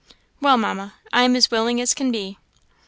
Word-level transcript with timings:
"Well, 0.41 0.57
Mamma, 0.57 0.95
I 1.13 1.21
am 1.21 1.35
as 1.35 1.51
willing 1.51 1.79
as 1.79 1.93
can 1.93 2.11
be." 2.11 2.39